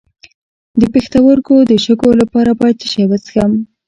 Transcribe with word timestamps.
د 0.79 0.81
پښتورګو 0.93 1.57
د 1.69 1.71
شګو 1.85 2.09
لپاره 2.21 2.51
باید 2.59 2.75
څه 2.81 2.87
شی 2.91 3.03
وڅښم؟ 3.07 3.51